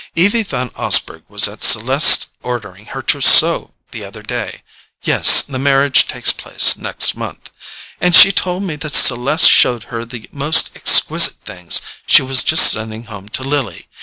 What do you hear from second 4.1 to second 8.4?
day—yes, the marriage takes place next month—and she